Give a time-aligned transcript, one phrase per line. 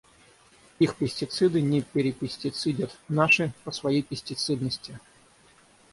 [0.79, 4.99] Их пестициды не перепистицидят наши по своей пестицидности.